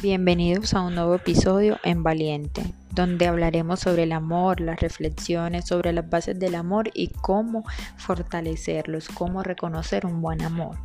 Bienvenidos 0.00 0.74
a 0.74 0.82
un 0.82 0.94
nuevo 0.94 1.16
episodio 1.16 1.80
en 1.82 2.04
Valiente, 2.04 2.62
donde 2.92 3.26
hablaremos 3.26 3.80
sobre 3.80 4.04
el 4.04 4.12
amor, 4.12 4.60
las 4.60 4.78
reflexiones 4.78 5.66
sobre 5.66 5.92
las 5.92 6.08
bases 6.08 6.38
del 6.38 6.54
amor 6.54 6.92
y 6.94 7.08
cómo 7.08 7.64
fortalecerlos, 7.96 9.08
cómo 9.08 9.42
reconocer 9.42 10.06
un 10.06 10.22
buen 10.22 10.42
amor. 10.42 10.76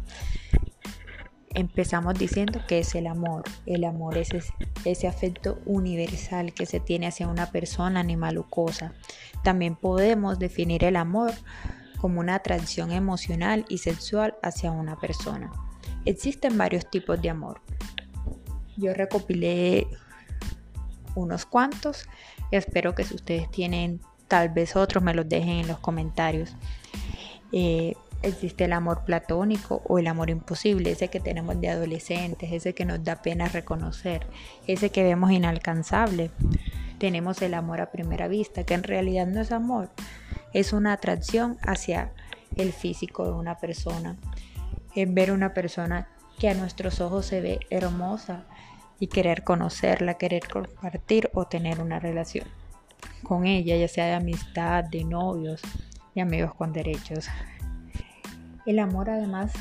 Empezamos 1.54 2.16
diciendo 2.16 2.62
que 2.68 2.80
es 2.80 2.96
el 2.96 3.06
amor. 3.06 3.44
El 3.68 3.84
amor 3.84 4.18
es 4.18 4.30
ese, 4.84 5.08
afecto 5.08 5.60
universal 5.68 6.52
que 6.52 6.66
se 6.66 6.80
tiene 6.80 7.06
hacia 7.06 7.28
una 7.28 7.52
persona, 7.52 8.00
animal 8.00 8.40
o 8.40 8.50
cosa. 8.50 8.94
También 9.44 9.76
podemos 9.76 10.40
definir 10.40 10.84
el 10.86 10.96
amor 10.96 11.34
como 12.02 12.20
una 12.20 12.34
atracción 12.34 12.92
emocional 12.92 13.64
y 13.70 13.78
sexual 13.78 14.34
hacia 14.42 14.72
una 14.72 15.00
persona. 15.00 15.52
Existen 16.04 16.58
varios 16.58 16.90
tipos 16.90 17.22
de 17.22 17.30
amor 17.30 17.62
yo 18.78 18.94
recopilé 18.94 19.88
unos 21.16 21.46
cuantos. 21.46 22.08
Espero 22.52 22.96
que 22.96 23.04
si 23.04 23.16
ustedes 23.16 23.50
tienen 23.52 24.02
tal 24.28 24.50
vez 24.50 24.76
otros 24.76 25.04
me 25.04 25.14
los 25.14 25.28
dejen 25.30 25.60
en 25.60 25.68
los 25.68 25.80
comentarios. 25.80 26.56
Eh, 27.52 27.94
existe 28.24 28.66
el 28.66 28.74
amor 28.74 29.04
platónico 29.06 29.84
o 29.86 30.00
el 30.00 30.08
amor 30.08 30.30
imposible, 30.30 30.92
ese 30.92 31.10
que 31.10 31.20
tenemos 31.20 31.60
de 31.62 31.70
adolescentes, 31.70 32.52
ese 32.52 32.74
que 32.74 32.86
nos 32.86 33.04
da 33.04 33.22
pena 33.22 33.48
reconocer, 33.48 34.26
ese 34.66 34.90
que 34.90 35.04
vemos 35.04 35.32
inalcanzable. 35.32 36.32
Tenemos 36.98 37.42
el 37.42 37.54
amor 37.54 37.82
a 37.82 37.92
primera 37.92 38.28
vista, 38.28 38.64
que 38.64 38.74
en 38.74 38.84
realidad 38.84 39.28
no 39.28 39.42
es 39.42 39.52
amor, 39.52 39.90
es 40.54 40.74
una 40.74 40.94
atracción 40.94 41.58
hacia 41.62 42.12
el 42.56 42.72
físico 42.72 43.26
de 43.26 43.34
una 43.34 43.58
persona. 43.58 44.18
Es 44.96 45.14
ver 45.14 45.32
una 45.32 45.54
persona 45.54 46.08
que 46.40 46.50
a 46.50 46.54
nuestros 46.54 47.02
ojos 47.02 47.26
se 47.26 47.42
ve 47.42 47.60
hermosa, 47.70 48.46
y 49.04 49.08
querer 49.08 49.44
conocerla, 49.44 50.14
querer 50.14 50.48
compartir 50.48 51.30
o 51.34 51.44
tener 51.44 51.82
una 51.82 52.00
relación 52.00 52.48
con 53.22 53.46
ella, 53.46 53.76
ya 53.76 53.90
sea 53.90 54.06
de 54.06 54.14
amistad, 54.14 54.86
de 54.86 55.04
novios, 55.04 55.62
y 56.16 56.22
amigos 56.22 56.56
con 56.56 56.72
derechos. 56.72 57.28
El 58.66 58.80
amor 58.80 59.10
además, 59.10 59.52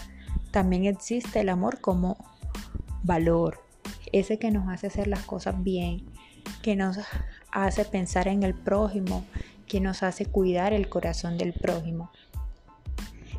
también 0.52 0.84
existe 0.84 1.40
el 1.40 1.48
amor 1.48 1.80
como 1.80 2.24
valor, 3.02 3.64
ese 4.12 4.38
que 4.38 4.52
nos 4.52 4.68
hace 4.68 4.86
hacer 4.86 5.08
las 5.08 5.24
cosas 5.24 5.60
bien, 5.60 6.06
que 6.62 6.76
nos 6.76 7.00
hace 7.50 7.84
pensar 7.84 8.28
en 8.28 8.44
el 8.44 8.54
prójimo, 8.54 9.24
que 9.66 9.80
nos 9.80 10.04
hace 10.04 10.24
cuidar 10.24 10.72
el 10.72 10.88
corazón 10.88 11.36
del 11.36 11.52
prójimo, 11.52 12.12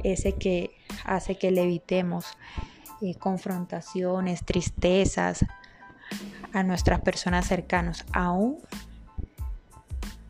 ese 0.04 0.34
que 0.34 0.72
hace 1.06 1.38
que 1.38 1.50
le 1.52 1.64
evitemos 1.64 2.26
eh, 3.02 3.16
confrontaciones, 3.16 4.44
tristezas, 4.44 5.46
a 6.54 6.64
nuestras 6.64 7.02
personas 7.02 7.48
cercanas, 7.48 8.06
aún 8.14 8.58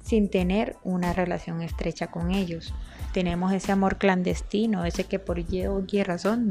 sin 0.03 0.29
tener 0.29 0.75
una 0.83 1.13
relación 1.13 1.61
estrecha 1.61 2.07
con 2.07 2.31
ellos. 2.31 2.73
Tenemos 3.13 3.53
ese 3.53 3.71
amor 3.71 3.97
clandestino, 3.97 4.85
ese 4.85 5.05
que 5.05 5.19
por 5.19 5.39
y 5.39 6.03
razón 6.03 6.47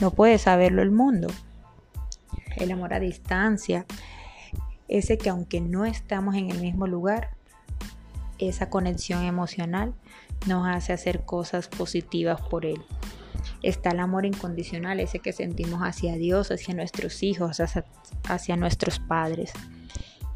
no 0.00 0.10
puede 0.10 0.38
saberlo 0.38 0.82
el 0.82 0.90
mundo. 0.90 1.28
El 2.56 2.72
amor 2.72 2.94
a 2.94 3.00
distancia, 3.00 3.84
ese 4.88 5.18
que 5.18 5.28
aunque 5.28 5.60
no 5.60 5.84
estamos 5.84 6.34
en 6.36 6.50
el 6.50 6.60
mismo 6.60 6.86
lugar, 6.86 7.30
esa 8.38 8.70
conexión 8.70 9.24
emocional 9.24 9.94
nos 10.46 10.66
hace 10.66 10.92
hacer 10.92 11.24
cosas 11.24 11.68
positivas 11.68 12.40
por 12.40 12.66
él 12.66 12.82
está 13.62 13.90
el 13.90 14.00
amor 14.00 14.26
incondicional, 14.26 15.00
ese 15.00 15.18
que 15.18 15.32
sentimos 15.32 15.80
hacia 15.82 16.14
Dios, 16.16 16.50
hacia 16.50 16.74
nuestros 16.74 17.22
hijos, 17.22 17.60
hacia, 18.28 18.56
nuestros 18.56 18.98
padres. 18.98 19.52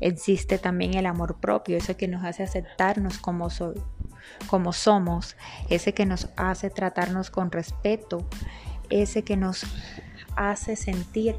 Existe 0.01 0.59
también 0.59 0.95
el 0.95 1.07
amor 1.07 1.39
propio, 1.41 1.77
ese 1.77 1.97
que 1.97 2.09
nos 2.09 2.25
hace 2.25 2.43
aceptarnos 2.43 3.19
como, 3.19 3.51
somos, 4.73 5.37
ese 5.69 5.93
que 5.93 6.07
nos 6.07 6.29
hace 6.37 6.71
tratarnos 6.71 7.31
con 7.31 7.51
respeto, 7.51 8.27
ese 8.89 9.23
que 9.23 9.37
nos 9.37 9.65
hace 10.37 10.77
sentir 10.77 11.37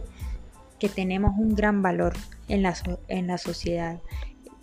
que 0.80 0.90
tenemos 0.90 1.34
un 1.38 1.56
gran 1.56 1.82
valor 1.82 2.14
en 2.48 2.62
la, 2.62 2.76
en 3.08 3.28
la 3.28 3.38
sociedad, 3.38 4.00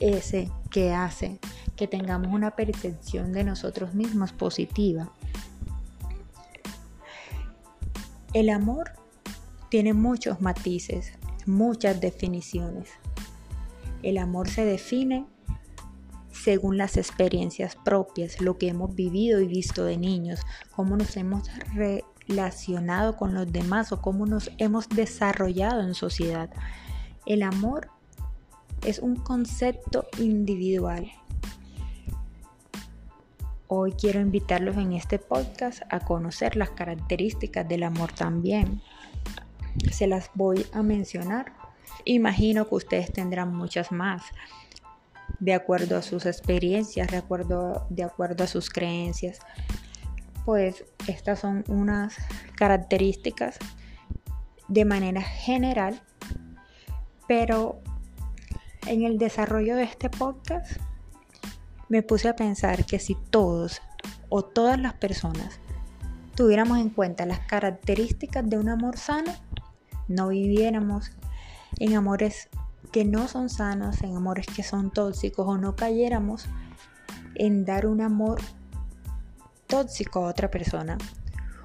ese 0.00 0.50
que 0.70 0.92
hace 0.92 1.38
que 1.76 1.86
tengamos 1.86 2.32
una 2.32 2.52
percepción 2.52 3.32
de 3.32 3.44
nosotros 3.44 3.94
mismos 3.94 4.32
positiva. 4.32 5.12
El 8.34 8.50
amor 8.50 8.92
tiene 9.70 9.94
muchos 9.94 10.40
matices, 10.42 11.12
muchas 11.46 12.00
definiciones. 12.00 12.90
El 14.02 14.18
amor 14.18 14.48
se 14.48 14.66
define 14.66 15.26
según 16.30 16.76
las 16.76 16.96
experiencias 16.96 17.74
propias, 17.74 18.40
lo 18.40 18.58
que 18.58 18.68
hemos 18.68 18.94
vivido 18.94 19.40
y 19.40 19.46
visto 19.46 19.84
de 19.84 19.96
niños, 19.96 20.40
cómo 20.76 20.96
nos 20.96 21.16
hemos 21.16 21.48
relacionado 21.74 23.16
con 23.16 23.34
los 23.34 23.50
demás 23.50 23.92
o 23.92 24.02
cómo 24.02 24.26
nos 24.26 24.50
hemos 24.58 24.88
desarrollado 24.90 25.80
en 25.80 25.94
sociedad. 25.94 26.50
El 27.26 27.42
amor 27.42 27.90
es 28.86 28.98
un 28.98 29.16
concepto 29.16 30.06
individual 30.18 31.10
Hoy 33.70 33.92
quiero 33.92 34.18
invitarlos 34.20 34.78
en 34.78 34.94
este 34.94 35.18
podcast 35.18 35.82
a 35.90 36.00
conocer 36.00 36.56
las 36.56 36.70
características 36.70 37.68
del 37.68 37.82
amor 37.82 38.10
también. 38.14 38.80
Se 39.92 40.06
las 40.06 40.30
voy 40.32 40.64
a 40.72 40.82
mencionar. 40.82 41.52
Imagino 42.06 42.66
que 42.66 42.76
ustedes 42.76 43.12
tendrán 43.12 43.54
muchas 43.54 43.92
más, 43.92 44.22
de 45.38 45.52
acuerdo 45.52 45.98
a 45.98 46.02
sus 46.02 46.24
experiencias, 46.24 47.08
de 47.08 47.18
acuerdo, 47.18 47.86
a 48.38 48.46
sus 48.46 48.70
creencias. 48.70 49.40
Pues 50.46 50.86
estas 51.06 51.40
son 51.40 51.62
unas 51.68 52.16
características 52.54 53.58
de 54.68 54.86
manera 54.86 55.20
general, 55.20 56.00
pero 57.26 57.82
en 58.86 59.02
el 59.02 59.18
desarrollo 59.18 59.76
de 59.76 59.82
este 59.82 60.08
podcast 60.08 60.80
me 61.88 62.02
puse 62.02 62.28
a 62.28 62.36
pensar 62.36 62.84
que 62.84 62.98
si 62.98 63.14
todos 63.14 63.80
o 64.28 64.42
todas 64.42 64.78
las 64.78 64.94
personas 64.94 65.60
tuviéramos 66.34 66.78
en 66.78 66.90
cuenta 66.90 67.26
las 67.26 67.40
características 67.40 68.48
de 68.48 68.58
un 68.58 68.68
amor 68.68 68.98
sano, 68.98 69.32
no 70.06 70.28
viviéramos 70.28 71.10
en 71.78 71.94
amores 71.96 72.48
que 72.92 73.04
no 73.04 73.28
son 73.28 73.48
sanos, 73.50 74.02
en 74.02 74.16
amores 74.16 74.46
que 74.46 74.62
son 74.62 74.90
tóxicos 74.90 75.46
o 75.46 75.58
no 75.58 75.76
cayéramos 75.76 76.46
en 77.34 77.64
dar 77.64 77.86
un 77.86 78.00
amor 78.00 78.40
tóxico 79.66 80.24
a 80.24 80.28
otra 80.28 80.50
persona 80.50 80.98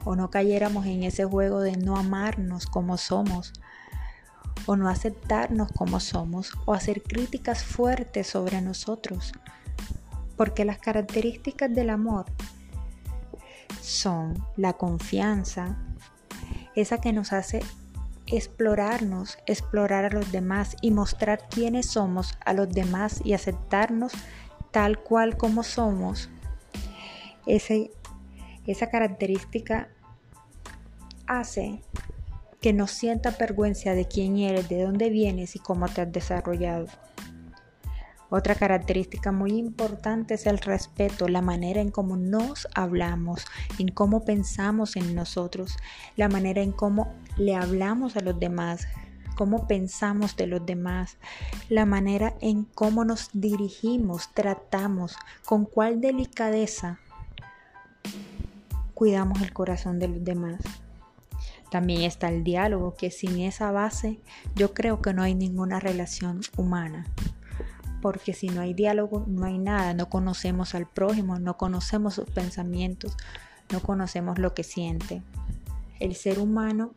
o 0.05 0.15
no 0.15 0.29
cayéramos 0.29 0.85
en 0.85 1.03
ese 1.03 1.23
juego 1.23 1.61
de 1.61 1.77
no 1.77 1.97
amarnos 1.97 2.65
como 2.65 2.97
somos 2.97 3.53
o 4.65 4.75
no 4.75 4.89
aceptarnos 4.89 5.71
como 5.71 5.99
somos 5.99 6.51
o 6.65 6.73
hacer 6.73 7.01
críticas 7.01 7.63
fuertes 7.63 8.27
sobre 8.27 8.61
nosotros 8.61 9.33
porque 10.35 10.65
las 10.65 10.79
características 10.79 11.73
del 11.73 11.89
amor 11.89 12.25
son 13.81 14.45
la 14.55 14.73
confianza, 14.73 15.77
esa 16.75 16.99
que 16.99 17.13
nos 17.13 17.33
hace 17.33 17.61
explorarnos, 18.25 19.37
explorar 19.45 20.05
a 20.05 20.09
los 20.09 20.31
demás 20.31 20.77
y 20.81 20.91
mostrar 20.91 21.47
quiénes 21.49 21.87
somos 21.87 22.37
a 22.45 22.53
los 22.53 22.69
demás 22.69 23.21
y 23.23 23.33
aceptarnos 23.33 24.13
tal 24.71 24.99
cual 24.99 25.37
como 25.37 25.63
somos. 25.63 26.29
esa 27.45 28.89
característica 28.89 29.89
hace 31.27 31.83
que 32.61 32.73
no 32.73 32.87
sientas 32.87 33.37
vergüenza 33.37 33.91
de 33.91 34.07
quién 34.07 34.37
eres, 34.37 34.69
de 34.69 34.83
dónde 34.83 35.09
vienes 35.09 35.55
y 35.57 35.59
cómo 35.59 35.87
te 35.89 36.01
has 36.01 36.11
desarrollado. 36.11 36.87
Otra 38.35 38.55
característica 38.55 39.31
muy 39.31 39.51
importante 39.51 40.33
es 40.33 40.47
el 40.47 40.57
respeto, 40.57 41.27
la 41.27 41.43
manera 41.43 41.81
en 41.81 41.91
cómo 41.91 42.17
nos 42.17 42.67
hablamos, 42.73 43.45
en 43.77 43.89
cómo 43.89 44.25
pensamos 44.25 44.95
en 44.95 45.13
nosotros, 45.13 45.77
la 46.15 46.29
manera 46.29 46.63
en 46.63 46.71
cómo 46.71 47.13
le 47.37 47.55
hablamos 47.55 48.17
a 48.17 48.21
los 48.21 48.39
demás, 48.39 48.87
cómo 49.35 49.67
pensamos 49.67 50.35
de 50.35 50.47
los 50.47 50.65
demás, 50.65 51.19
la 51.69 51.85
manera 51.85 52.33
en 52.41 52.63
cómo 52.63 53.05
nos 53.05 53.29
dirigimos, 53.33 54.33
tratamos, 54.33 55.15
con 55.45 55.65
cuál 55.65 56.01
delicadeza 56.01 56.97
cuidamos 58.95 59.43
el 59.43 59.53
corazón 59.53 59.99
de 59.99 60.07
los 60.07 60.23
demás. 60.23 60.59
También 61.69 62.01
está 62.01 62.29
el 62.29 62.43
diálogo, 62.43 62.95
que 62.95 63.11
sin 63.11 63.41
esa 63.41 63.71
base 63.71 64.19
yo 64.55 64.73
creo 64.73 65.03
que 65.03 65.13
no 65.13 65.21
hay 65.21 65.35
ninguna 65.35 65.79
relación 65.79 66.41
humana 66.57 67.05
porque 68.03 68.33
si 68.33 68.49
no 68.49 68.59
hay 68.59 68.73
diálogo 68.73 69.23
no 69.27 69.45
hay 69.45 69.57
nada, 69.57 69.93
no 69.93 70.09
conocemos 70.09 70.75
al 70.75 70.85
prójimo, 70.87 71.39
no 71.39 71.55
conocemos 71.55 72.15
sus 72.15 72.29
pensamientos, 72.29 73.15
no 73.71 73.79
conocemos 73.79 74.39
lo 74.39 74.53
que 74.53 74.63
siente. 74.65 75.21
El 76.01 76.13
ser 76.13 76.39
humano 76.39 76.91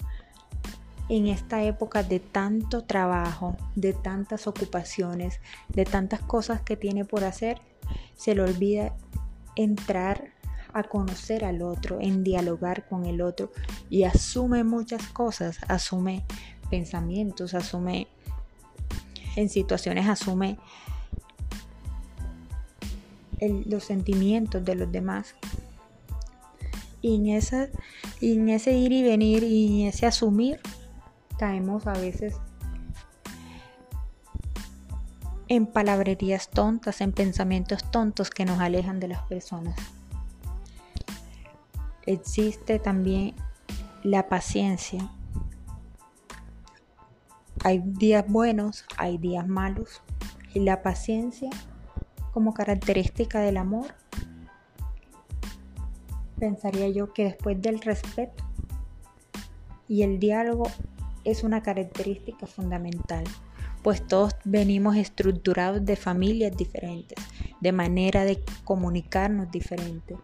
en 1.08 1.28
esta 1.28 1.62
época 1.62 2.02
de 2.02 2.18
tanto 2.18 2.82
trabajo, 2.82 3.56
de 3.76 3.92
tantas 3.92 4.48
ocupaciones, 4.48 5.38
de 5.68 5.84
tantas 5.84 6.22
cosas 6.22 6.60
que 6.62 6.76
tiene 6.76 7.04
por 7.04 7.22
hacer, 7.22 7.60
se 8.16 8.34
le 8.34 8.42
olvida 8.42 8.92
entrar 9.54 10.32
a 10.72 10.82
conocer 10.82 11.44
al 11.44 11.62
otro, 11.62 11.98
en 12.00 12.24
dialogar 12.24 12.88
con 12.88 13.06
el 13.06 13.20
otro 13.20 13.52
y 13.88 14.02
asume 14.02 14.64
muchas 14.64 15.06
cosas, 15.06 15.60
asume 15.68 16.24
pensamientos, 16.68 17.54
asume 17.54 18.08
en 19.36 19.48
situaciones, 19.48 20.08
asume 20.08 20.58
los 23.40 23.84
sentimientos 23.84 24.64
de 24.64 24.74
los 24.74 24.90
demás. 24.90 25.34
Y 27.02 27.14
en, 27.14 27.40
y 28.20 28.32
en 28.32 28.48
ese 28.48 28.72
ir 28.72 28.92
y 28.92 29.02
venir 29.02 29.42
y 29.44 29.82
en 29.82 29.88
ese 29.88 30.06
asumir, 30.06 30.60
caemos 31.38 31.86
a 31.86 31.92
veces 31.92 32.34
en 35.48 35.66
palabrerías 35.66 36.48
tontas, 36.50 37.00
en 37.00 37.12
pensamientos 37.12 37.90
tontos 37.90 38.30
que 38.30 38.44
nos 38.44 38.58
alejan 38.58 38.98
de 38.98 39.08
las 39.08 39.22
personas. 39.22 39.76
Existe 42.04 42.78
también 42.78 43.34
la 44.02 44.28
paciencia. 44.28 45.08
Hay 47.64 47.82
días 47.84 48.24
buenos, 48.28 48.84
hay 48.96 49.18
días 49.18 49.46
malos. 49.46 50.02
Y 50.54 50.60
la 50.60 50.82
paciencia 50.82 51.50
como 52.36 52.52
característica 52.52 53.40
del 53.40 53.56
amor, 53.56 53.94
pensaría 56.38 56.86
yo 56.90 57.14
que 57.14 57.24
después 57.24 57.62
del 57.62 57.80
respeto 57.80 58.44
y 59.88 60.02
el 60.02 60.18
diálogo 60.18 60.64
es 61.24 61.44
una 61.44 61.62
característica 61.62 62.46
fundamental, 62.46 63.24
pues 63.82 64.06
todos 64.06 64.34
venimos 64.44 64.96
estructurados 64.96 65.82
de 65.86 65.96
familias 65.96 66.54
diferentes, 66.54 67.16
de 67.62 67.72
manera 67.72 68.26
de 68.26 68.44
comunicarnos 68.64 69.50
diferente, 69.50 70.18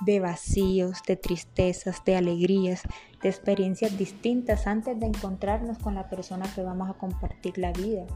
de 0.00 0.20
vacíos, 0.20 1.02
de 1.06 1.16
tristezas, 1.16 2.02
de 2.02 2.16
alegrías, 2.16 2.80
de 3.22 3.28
experiencias 3.28 3.98
distintas 3.98 4.66
antes 4.66 4.98
de 4.98 5.04
encontrarnos 5.04 5.76
con 5.80 5.94
la 5.94 6.08
persona 6.08 6.50
que 6.54 6.62
vamos 6.62 6.88
a 6.88 6.94
compartir 6.94 7.58
la 7.58 7.72
vida 7.72 8.06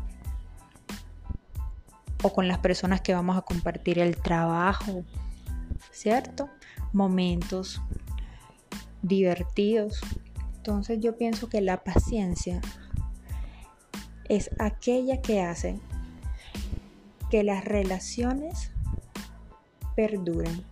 o 2.24 2.32
con 2.32 2.48
las 2.48 2.58
personas 2.58 3.02
que 3.02 3.12
vamos 3.12 3.36
a 3.36 3.42
compartir 3.42 3.98
el 3.98 4.16
trabajo, 4.16 5.04
¿cierto? 5.92 6.48
Momentos 6.94 7.82
divertidos. 9.02 10.00
Entonces 10.56 11.00
yo 11.00 11.18
pienso 11.18 11.50
que 11.50 11.60
la 11.60 11.84
paciencia 11.84 12.62
es 14.30 14.50
aquella 14.58 15.20
que 15.20 15.42
hace 15.42 15.78
que 17.30 17.44
las 17.44 17.62
relaciones 17.62 18.72
perduren. 19.94 20.64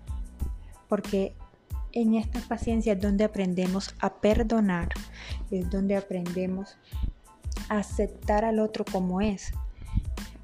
Porque 0.89 1.37
en 1.93 2.15
esta 2.15 2.41
paciencia 2.41 2.95
es 2.95 3.01
donde 3.01 3.25
aprendemos 3.25 3.95
a 4.01 4.15
perdonar, 4.15 4.89
es 5.51 5.69
donde 5.69 5.97
aprendemos 5.97 6.79
a 7.69 7.79
aceptar 7.79 8.47
al 8.47 8.59
otro 8.59 8.87
como 8.91 9.21
es 9.21 9.53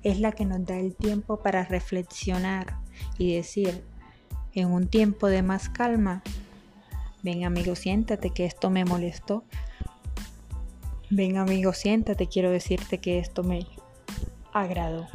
es 0.03 0.21
la 0.21 0.33
que 0.33 0.45
nos 0.45 0.65
da 0.65 0.77
el 0.77 0.95
tiempo 0.95 1.41
para 1.41 1.65
reflexionar 1.65 2.77
y 3.19 3.35
decir, 3.35 3.85
en 4.55 4.73
un 4.73 4.89
tiempo 4.89 5.27
de 5.29 5.43
más 5.43 5.69
calma, 5.69 6.23
ven 7.23 7.45
amigo, 7.45 7.75
siéntate 7.75 8.31
que 8.31 8.45
esto 8.45 8.71
me 8.71 8.85
molestó. 8.85 9.45
Ven 11.11 11.39
amigo, 11.39 11.73
siéntate, 11.73 12.27
quiero 12.27 12.51
decirte 12.51 12.99
que 12.99 13.19
esto 13.19 13.43
me 13.43 13.67
agradó. 14.53 15.07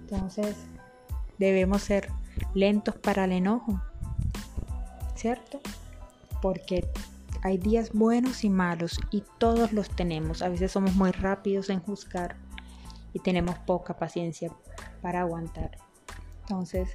Entonces, 0.00 0.56
debemos 1.38 1.82
ser 1.82 2.08
lentos 2.54 2.96
para 2.96 3.24
el 3.24 3.32
enojo, 3.32 3.80
¿cierto? 5.14 5.60
Porque 6.40 6.88
hay 7.42 7.58
días 7.58 7.92
buenos 7.92 8.44
y 8.44 8.50
malos 8.50 8.98
y 9.10 9.24
todos 9.38 9.72
los 9.72 9.88
tenemos. 9.88 10.42
A 10.42 10.48
veces 10.48 10.72
somos 10.72 10.94
muy 10.94 11.10
rápidos 11.10 11.70
en 11.70 11.80
juzgar 11.80 12.36
y 13.12 13.20
tenemos 13.20 13.58
poca 13.58 13.96
paciencia 13.96 14.50
para 15.00 15.20
aguantar. 15.20 15.78
Entonces, 16.42 16.88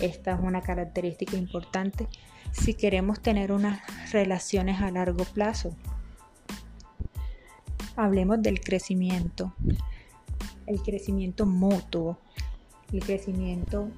esta 0.00 0.32
es 0.32 0.40
una 0.40 0.60
característica 0.60 1.36
importante 1.36 2.08
si 2.52 2.74
queremos 2.74 3.20
tener 3.20 3.52
unas 3.52 3.80
relaciones 4.12 4.80
a 4.80 4.90
largo 4.90 5.24
plazo. 5.24 5.74
Hablemos 7.96 8.40
del 8.42 8.60
crecimiento, 8.60 9.52
el 10.66 10.80
crecimiento 10.82 11.46
mutuo, 11.46 12.18
el 12.92 13.00
crecimiento 13.00 13.88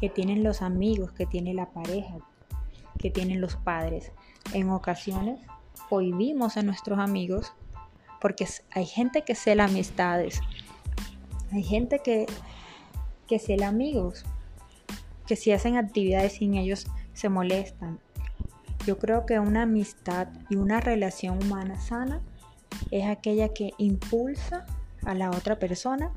que 0.00 0.08
tienen 0.08 0.42
los 0.42 0.62
amigos, 0.62 1.12
que 1.12 1.26
tiene 1.26 1.54
la 1.54 1.70
pareja, 1.70 2.16
que 2.98 3.10
tienen 3.10 3.40
los 3.40 3.56
padres. 3.56 4.12
En 4.52 4.70
ocasiones 4.70 5.40
prohibimos 5.88 6.56
a 6.56 6.62
nuestros 6.62 6.98
amigos 6.98 7.52
porque 8.20 8.46
hay 8.70 8.86
gente 8.86 9.22
que 9.22 9.34
cela 9.34 9.64
amistades, 9.64 10.40
hay 11.52 11.62
gente 11.62 12.00
que, 12.00 12.26
que 13.26 13.38
cela 13.38 13.68
amigos, 13.68 14.24
que 15.26 15.36
si 15.36 15.52
hacen 15.52 15.76
actividades 15.76 16.34
sin 16.34 16.54
ellos 16.54 16.86
se 17.12 17.28
molestan. 17.28 18.00
Yo 18.86 18.98
creo 18.98 19.26
que 19.26 19.38
una 19.38 19.62
amistad 19.62 20.28
y 20.50 20.56
una 20.56 20.80
relación 20.80 21.42
humana 21.42 21.80
sana 21.80 22.20
es 22.90 23.06
aquella 23.06 23.50
que 23.50 23.72
impulsa 23.78 24.66
a 25.04 25.14
la 25.14 25.30
otra 25.30 25.58
persona 25.58 26.10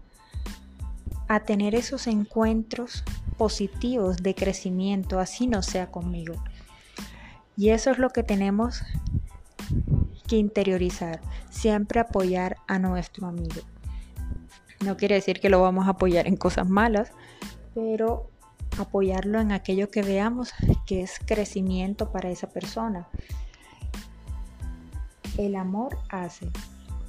a 1.27 1.41
tener 1.41 1.75
esos 1.75 2.07
encuentros 2.07 3.03
positivos 3.37 4.17
de 4.17 4.33
crecimiento, 4.35 5.19
así 5.19 5.47
no 5.47 5.61
sea 5.61 5.91
conmigo. 5.91 6.35
Y 7.57 7.69
eso 7.69 7.91
es 7.91 7.97
lo 7.97 8.09
que 8.09 8.23
tenemos 8.23 8.81
que 10.27 10.37
interiorizar, 10.37 11.21
siempre 11.49 11.99
apoyar 11.99 12.57
a 12.67 12.79
nuestro 12.79 13.27
amigo. 13.27 13.61
No 14.83 14.97
quiere 14.97 15.15
decir 15.15 15.39
que 15.39 15.49
lo 15.49 15.61
vamos 15.61 15.87
a 15.87 15.91
apoyar 15.91 16.27
en 16.27 16.37
cosas 16.37 16.67
malas, 16.67 17.11
pero 17.73 18.29
apoyarlo 18.77 19.39
en 19.39 19.51
aquello 19.51 19.89
que 19.89 20.01
veamos 20.01 20.53
que 20.85 21.01
es 21.01 21.19
crecimiento 21.25 22.11
para 22.11 22.29
esa 22.29 22.49
persona. 22.49 23.07
El 25.37 25.55
amor 25.55 25.97
hace 26.09 26.49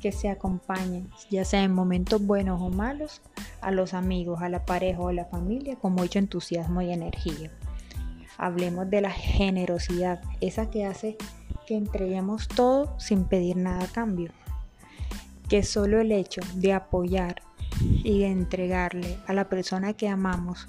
que 0.01 0.13
se 0.13 0.29
acompañen, 0.29 1.11
ya 1.31 1.45
sea 1.45 1.63
en 1.63 1.75
momentos 1.75 2.25
buenos 2.25 2.61
o 2.61 2.69
malos, 2.69 3.23
a 3.61 3.71
los 3.71 3.95
amigos, 3.95 4.43
a 4.43 4.49
la 4.49 4.65
pareja 4.65 5.01
o 5.01 5.09
a 5.09 5.13
la 5.13 5.25
familia 5.25 5.77
con 5.77 5.93
mucho 5.93 6.19
entusiasmo 6.19 6.83
y 6.83 6.93
energía. 6.93 7.51
Hablemos 8.39 8.89
de 8.91 9.01
la 9.01 9.11
generosidad, 9.11 10.23
esa 10.41 10.71
que 10.71 10.85
hace 10.85 11.17
que 11.67 11.77
entreguemos 11.77 12.47
todo 12.49 12.99
sin 13.01 13.25
pedir 13.25 13.57
nada 13.57 13.85
a 13.85 13.89
cambio. 13.89 14.31
Que 15.49 15.63
solo 15.63 16.01
el 16.01 16.13
hecho 16.13 16.41
de 16.55 16.73
apoyar 16.73 17.43
y 18.05 18.25
entregarle 18.25 19.19
a 19.27 19.33
la 19.33 19.49
persona 19.49 19.93
que 19.95 20.09
amamos 20.09 20.67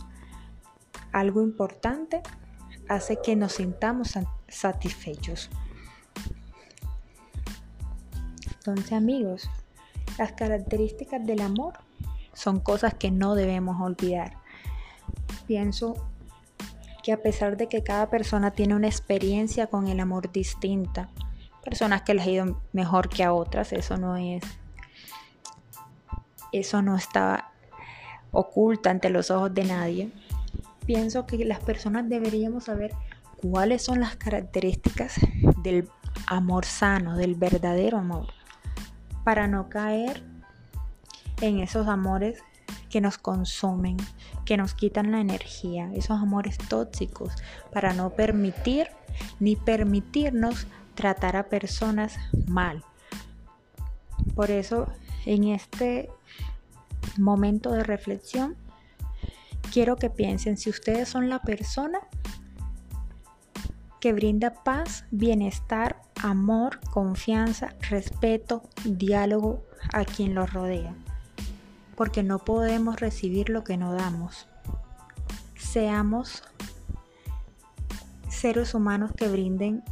algo 1.11 1.41
importante 1.41 2.21
hace 2.89 3.19
que 3.21 3.35
nos 3.35 3.53
sintamos 3.53 4.13
satisfechos. 4.47 5.49
Entonces 8.57 8.91
amigos, 8.91 9.49
las 10.17 10.33
características 10.33 11.25
del 11.25 11.41
amor 11.41 11.73
son 12.33 12.59
cosas 12.59 12.93
que 12.93 13.11
no 13.11 13.35
debemos 13.35 13.81
olvidar. 13.81 14.37
Pienso 15.47 15.95
que 17.03 17.13
a 17.13 17.21
pesar 17.21 17.57
de 17.57 17.67
que 17.67 17.83
cada 17.83 18.09
persona 18.09 18.51
tiene 18.51 18.75
una 18.75 18.87
experiencia 18.87 19.67
con 19.67 19.87
el 19.87 19.99
amor 19.99 20.31
distinta, 20.31 21.09
personas 21.63 22.01
que 22.01 22.13
les 22.13 22.27
ha 22.27 22.29
ido 22.29 22.61
mejor 22.73 23.09
que 23.09 23.23
a 23.23 23.33
otras, 23.33 23.71
eso 23.73 23.97
no 23.97 24.17
es, 24.17 24.43
eso 26.51 26.81
no 26.81 26.95
está 26.95 27.51
oculto 28.31 28.89
ante 28.89 29.09
los 29.09 29.31
ojos 29.31 29.53
de 29.53 29.63
nadie. 29.65 30.11
Pienso 30.85 31.25
que 31.25 31.43
las 31.45 31.59
personas 31.59 32.07
deberíamos 32.07 32.65
saber 32.65 32.93
cuáles 33.37 33.83
son 33.83 33.99
las 33.99 34.15
características 34.15 35.15
del 35.63 35.89
amor 36.27 36.65
sano, 36.65 37.17
del 37.17 37.35
verdadero 37.35 37.97
amor, 37.97 38.27
para 39.23 39.47
no 39.47 39.69
caer 39.69 40.23
en 41.41 41.59
esos 41.59 41.87
amores 41.87 42.43
que 42.89 43.01
nos 43.01 43.17
consumen, 43.17 43.97
que 44.45 44.57
nos 44.57 44.73
quitan 44.73 45.11
la 45.11 45.19
energía, 45.19 45.91
esos 45.93 46.19
amores 46.19 46.57
tóxicos, 46.57 47.33
para 47.71 47.93
no 47.93 48.11
permitir 48.11 48.87
ni 49.39 49.55
permitirnos 49.55 50.67
tratar 50.95 51.35
a 51.35 51.49
personas 51.49 52.17
mal. 52.47 52.83
Por 54.35 54.51
eso, 54.51 54.87
en 55.27 55.43
este 55.43 56.09
momento 57.17 57.71
de 57.71 57.83
reflexión, 57.83 58.55
quiero 59.73 59.97
que 59.97 60.09
piensen 60.09 60.57
si 60.57 60.69
ustedes 60.69 61.09
son 61.09 61.29
la 61.29 61.39
persona 61.39 61.99
que 63.99 64.13
brinda 64.13 64.63
paz, 64.63 65.03
bienestar 65.11 66.01
amor, 66.23 66.79
confianza, 66.91 67.75
respeto, 67.89 68.63
diálogo 68.85 69.65
a 69.93 70.05
quien 70.05 70.33
los 70.33 70.53
rodea. 70.53 70.95
Porque 71.95 72.23
no 72.23 72.39
podemos 72.39 72.99
recibir 72.99 73.49
lo 73.49 73.63
que 73.63 73.75
no 73.75 73.93
damos. 73.93 74.47
Seamos 75.57 76.43
seres 78.29 78.73
humanos 78.73 79.11
que 79.15 79.27
brinden 79.27 79.83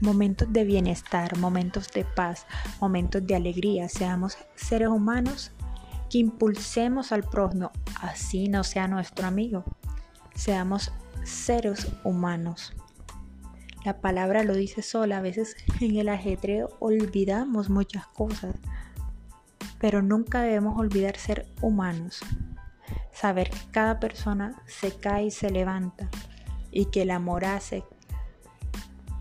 momentos 0.00 0.52
de 0.52 0.64
bienestar, 0.64 1.36
momentos 1.38 1.88
de 1.88 2.04
paz, 2.04 2.46
momentos 2.80 3.26
de 3.26 3.34
alegría. 3.34 3.88
Seamos 3.88 4.38
seres 4.54 4.88
humanos 4.88 5.52
que 6.08 6.18
impulsemos 6.18 7.12
al 7.12 7.22
prójimo, 7.22 7.70
así 8.00 8.48
no 8.48 8.64
sea 8.64 8.88
nuestro 8.88 9.26
amigo. 9.26 9.64
Seamos 10.34 10.92
seres 11.24 11.86
humanos. 12.04 12.72
La 13.84 14.00
palabra 14.00 14.42
lo 14.42 14.54
dice 14.54 14.82
sola, 14.82 15.18
a 15.18 15.22
veces 15.22 15.56
en 15.80 15.96
el 15.96 16.08
ajetreo 16.08 16.68
olvidamos 16.80 17.70
muchas 17.70 18.06
cosas, 18.08 18.54
pero 19.78 20.02
nunca 20.02 20.42
debemos 20.42 20.78
olvidar 20.78 21.16
ser 21.16 21.46
humanos. 21.62 22.20
Saber 23.12 23.50
que 23.50 23.70
cada 23.70 24.00
persona 24.00 24.62
se 24.66 24.92
cae 24.92 25.26
y 25.26 25.30
se 25.30 25.50
levanta 25.50 26.08
y 26.70 26.86
que 26.86 27.02
el 27.02 27.10
amor 27.10 27.44
hace 27.44 27.84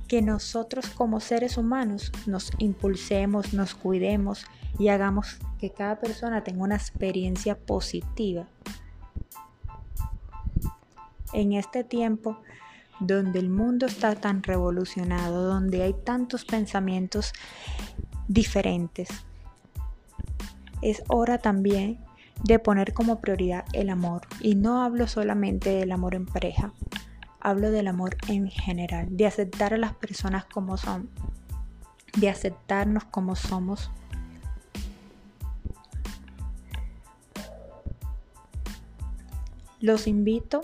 que 0.10 0.22
nosotros 0.24 0.90
como 0.90 1.20
seres 1.20 1.56
humanos 1.56 2.12
nos 2.26 2.52
impulsemos, 2.58 3.54
nos 3.54 3.76
cuidemos 3.76 4.44
y 4.80 4.90
hagamos 4.90 5.38
que 5.60 5.70
cada 5.70 6.00
persona 6.00 6.44
tenga 6.44 6.64
una 6.64 6.76
experiencia 6.76 7.56
positiva. 7.56 8.48
En 11.32 11.54
este 11.54 11.84
tiempo 11.84 12.42
donde 13.00 13.38
el 13.38 13.50
mundo 13.50 13.86
está 13.86 14.16
tan 14.16 14.42
revolucionado, 14.42 15.44
donde 15.44 15.84
hay 15.84 15.94
tantos 15.94 16.44
pensamientos 16.44 17.32
diferentes, 18.28 19.10
es 20.82 21.04
hora 21.08 21.38
también 21.38 22.00
de 22.44 22.58
poner 22.58 22.94
como 22.94 23.20
prioridad 23.20 23.66
el 23.74 23.90
amor. 23.90 24.22
Y 24.42 24.56
no 24.56 24.82
hablo 24.82 25.08
solamente 25.08 25.70
del 25.70 25.92
amor 25.92 26.16
en 26.16 26.26
pareja, 26.26 26.74
hablo 27.40 27.72
del 27.72 27.88
amor 27.88 28.18
en 28.28 28.50
general, 28.50 29.08
de 29.10 29.26
aceptar 29.26 29.74
a 29.74 29.78
las 29.78 29.94
personas 29.94 30.46
como 30.46 30.78
son, 30.78 31.10
de 32.18 32.30
aceptarnos 32.30 33.06
como 33.06 33.36
somos. 33.36 33.92
Los 39.80 40.08
invito 40.08 40.62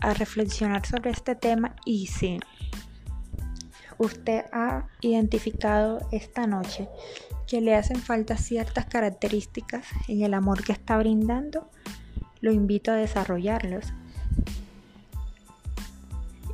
a 0.00 0.14
reflexionar 0.14 0.86
sobre 0.86 1.10
este 1.10 1.34
tema 1.34 1.76
y 1.84 2.06
si 2.06 2.40
usted 3.98 4.46
ha 4.52 4.86
identificado 5.02 6.08
esta 6.12 6.46
noche 6.46 6.88
que 7.46 7.60
le 7.60 7.74
hacen 7.74 7.98
falta 7.98 8.38
ciertas 8.38 8.86
características 8.86 9.86
en 10.08 10.22
el 10.22 10.32
amor 10.32 10.64
que 10.64 10.72
está 10.72 10.96
brindando, 10.96 11.70
lo 12.40 12.52
invito 12.52 12.90
a 12.90 12.96
desarrollarlos 12.96 13.92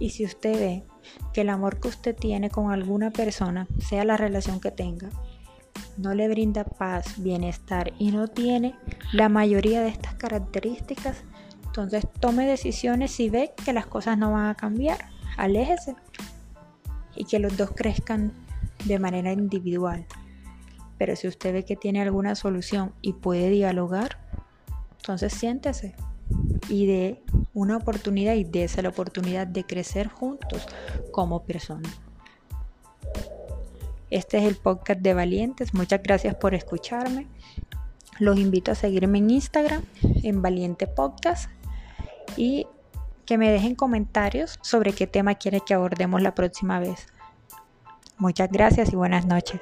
y 0.01 0.11
si 0.11 0.25
usted 0.25 0.59
ve 0.59 0.85
que 1.33 1.43
el 1.43 1.51
amor 1.51 1.79
que 1.79 1.89
usted 1.89 2.17
tiene 2.17 2.51
con 2.51 2.73
alguna 2.73 3.13
persona, 3.13 3.69
sea 3.79 4.05
la 4.05 4.17
relación 4.17 4.61
que 4.61 4.73
tenga, 4.73 5.11
no 5.97 6.15
le 6.15 6.29
brinda 6.29 6.65
paz, 6.65 7.23
bienestar 7.23 7.93
y 7.99 8.11
no 8.11 8.27
tiene 8.27 8.75
la 9.13 9.29
mayoría 9.29 9.83
de 9.83 9.89
estas 9.89 10.15
características, 10.15 11.23
entonces 11.67 12.09
tome 12.19 12.47
decisiones 12.47 13.13
si 13.13 13.31
ve 13.31 13.53
que 13.65 13.73
las 13.73 13.87
cosas 13.87 14.19
no 14.19 14.33
van 14.33 14.47
a 14.47 14.57
cambiar. 14.57 14.99
Aléjese 15.37 15.95
y 17.15 17.25
que 17.25 17.39
los 17.39 17.57
dos 17.57 17.71
crezcan 17.71 18.33
de 18.87 18.99
manera 18.99 19.33
individual. 19.33 20.07
Pero 20.99 21.15
si 21.15 21.29
usted 21.29 21.53
ve 21.53 21.65
que 21.65 21.77
tiene 21.77 22.03
alguna 22.03 22.35
solución 22.35 22.93
y 23.03 23.13
puede 23.13 23.51
dialogar, 23.51 24.19
entonces 24.99 25.33
siéntese 25.33 25.95
y 26.71 26.87
de 26.87 27.23
una 27.53 27.77
oportunidad 27.77 28.35
y 28.35 28.45
dése 28.45 28.81
la 28.81 28.89
oportunidad 28.89 29.47
de 29.47 29.65
crecer 29.65 30.09
juntos 30.09 30.67
como 31.11 31.43
personas. 31.43 32.01
Este 34.09 34.39
es 34.39 34.45
el 34.45 34.57
podcast 34.57 35.01
de 35.01 35.15
Valientes. 35.15 35.75
Muchas 35.75 36.03
gracias 36.03 36.35
por 36.37 36.55
escucharme. 36.55 37.27
Los 38.19 38.39
invito 38.39 38.73
a 38.73 38.75
seguirme 38.75 39.19
en 39.19 39.31
Instagram, 39.31 39.83
en 40.23 40.43
Valiente 40.43 40.87
Podcast, 40.87 41.51
y 42.37 42.67
que 43.27 43.39
me 43.39 43.51
dejen 43.51 43.75
comentarios 43.75 44.59
sobre 44.63 44.93
qué 44.93 45.07
tema 45.07 45.35
quieren 45.37 45.61
que 45.65 45.75
abordemos 45.75 46.23
la 46.23 46.35
próxima 46.35 46.81
vez. 46.81 47.07
Muchas 48.19 48.51
gracias 48.51 48.93
y 48.93 48.97
buenas 48.97 49.27
noches. 49.27 49.61